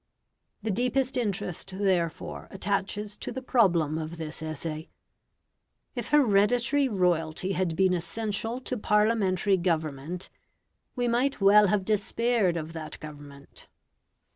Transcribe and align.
The 0.63 0.71
deepest 0.71 1.15
interest, 1.15 1.75
therefore, 1.77 2.47
attaches 2.49 3.15
to 3.17 3.31
the 3.31 3.43
problem 3.43 3.99
of 3.99 4.17
this 4.17 4.41
essay. 4.41 4.89
If 5.93 6.07
hereditary 6.07 6.87
royalty 6.87 7.51
had 7.51 7.75
been 7.75 7.93
essential 7.93 8.59
to 8.61 8.77
Parliamentary 8.79 9.57
government, 9.57 10.31
we 10.95 11.07
might 11.07 11.39
well 11.39 11.67
have 11.67 11.85
despaired 11.85 12.57
of 12.57 12.73
that 12.73 12.99
government. 12.99 13.67